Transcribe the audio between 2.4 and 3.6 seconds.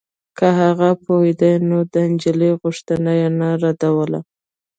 غوښتنه يې نه